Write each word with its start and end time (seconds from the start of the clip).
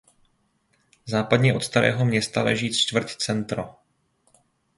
Západně 1.05 1.53
od 1.53 1.63
Starého 1.63 2.05
Města 2.05 2.43
leží 2.43 2.73
čtvrť 2.73 3.15
Centro. 3.15 3.75